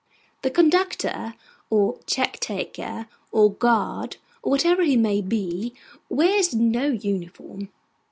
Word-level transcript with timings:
The 0.41 0.49
conductor 0.49 1.35
or 1.69 1.99
check 2.07 2.39
taker, 2.39 3.07
or 3.31 3.53
guard, 3.53 4.17
or 4.41 4.49
whatever 4.49 4.81
he 4.81 4.97
may 4.97 5.21
be, 5.21 5.75
wears 6.09 6.55
no 6.55 6.85
uniform. 6.87 7.69